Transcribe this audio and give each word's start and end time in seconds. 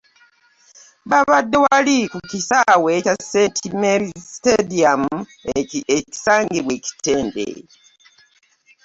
Baabadde 1.09 1.57
wali 1.65 1.97
ku 2.11 2.19
kisaawe 2.29 2.91
kya 3.05 3.15
St. 3.31 3.57
Mary's 3.81 4.23
Stadium 4.35 5.01
ekisangibwa 5.97 6.73
e 6.77 6.81
Kitende. 6.85 7.47